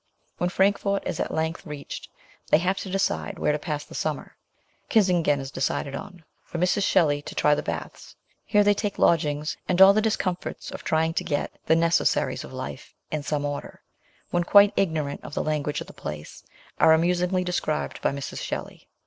When 0.39 0.49
Frankfort 0.49 1.03
is 1.05 1.19
at 1.19 1.31
length 1.31 1.63
reached, 1.63 2.09
they 2.49 2.57
have 2.57 2.77
to 2.79 2.89
decide 2.89 3.37
where 3.37 3.51
to 3.51 3.59
pass 3.59 3.85
the 3.85 3.93
summer. 3.93 4.35
Kissingen 4.89 5.39
is 5.39 5.51
decided 5.51 5.93
on, 5.93 6.23
for 6.43 6.57
Mrs. 6.57 6.81
Shelley 6.83 7.21
to 7.21 7.35
try 7.35 7.53
the 7.53 7.61
baths. 7.61 8.15
Here 8.43 8.63
they 8.63 8.73
take 8.73 8.97
lodgings, 8.97 9.57
and 9.69 9.79
all 9.79 9.93
the 9.93 10.01
discomforts 10.01 10.71
of 10.71 10.83
trying 10.83 11.13
to 11.13 11.23
get 11.23 11.51
the 11.67 11.75
necessaries 11.75 12.43
of 12.43 12.51
life 12.51 12.95
and 13.11 13.23
some 13.23 13.45
order, 13.45 13.83
when 14.31 14.43
quite 14.43 14.75
igno 14.75 15.05
rant 15.05 15.23
of 15.23 15.35
the 15.35 15.43
language 15.43 15.81
of 15.81 15.85
the 15.85 15.93
place, 15.93 16.43
are 16.79 16.93
amusingly 16.93 17.43
described 17.43 18.01
by 18.01 18.11
Mrs. 18.11 18.39
Shelley. 18.39 18.87